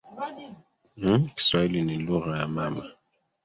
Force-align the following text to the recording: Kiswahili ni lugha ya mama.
Kiswahili 1.35 1.81
ni 1.81 1.95
lugha 1.97 2.39
ya 2.39 2.47
mama. 2.47 2.83